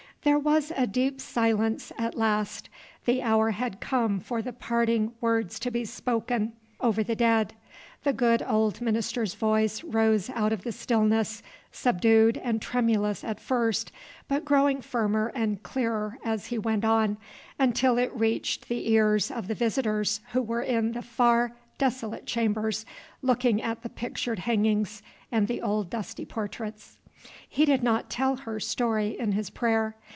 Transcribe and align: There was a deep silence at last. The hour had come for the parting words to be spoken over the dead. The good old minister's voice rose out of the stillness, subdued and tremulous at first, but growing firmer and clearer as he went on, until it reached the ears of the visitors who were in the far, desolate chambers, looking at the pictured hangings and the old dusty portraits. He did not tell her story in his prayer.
There 0.23 0.37
was 0.37 0.71
a 0.77 0.85
deep 0.85 1.19
silence 1.19 1.91
at 1.97 2.15
last. 2.15 2.69
The 3.05 3.23
hour 3.23 3.49
had 3.49 3.79
come 3.79 4.19
for 4.19 4.43
the 4.43 4.53
parting 4.53 5.13
words 5.19 5.57
to 5.57 5.71
be 5.71 5.83
spoken 5.83 6.53
over 6.79 7.01
the 7.03 7.15
dead. 7.15 7.55
The 8.03 8.13
good 8.13 8.43
old 8.47 8.81
minister's 8.81 9.33
voice 9.33 9.83
rose 9.83 10.29
out 10.29 10.53
of 10.53 10.61
the 10.63 10.73
stillness, 10.73 11.41
subdued 11.71 12.37
and 12.37 12.61
tremulous 12.61 13.23
at 13.23 13.39
first, 13.39 13.91
but 14.27 14.45
growing 14.45 14.79
firmer 14.83 15.31
and 15.33 15.63
clearer 15.63 16.19
as 16.23 16.45
he 16.45 16.59
went 16.59 16.85
on, 16.85 17.17
until 17.59 17.97
it 17.97 18.13
reached 18.13 18.69
the 18.69 18.91
ears 18.91 19.31
of 19.31 19.47
the 19.47 19.55
visitors 19.55 20.21
who 20.33 20.43
were 20.43 20.61
in 20.61 20.91
the 20.91 21.01
far, 21.01 21.53
desolate 21.79 22.27
chambers, 22.27 22.85
looking 23.23 23.59
at 23.59 23.81
the 23.81 23.89
pictured 23.89 24.37
hangings 24.37 25.01
and 25.31 25.47
the 25.47 25.63
old 25.63 25.89
dusty 25.89 26.25
portraits. 26.25 26.99
He 27.49 27.65
did 27.65 27.81
not 27.81 28.07
tell 28.11 28.35
her 28.35 28.59
story 28.59 29.17
in 29.19 29.31
his 29.31 29.49
prayer. 29.49 29.95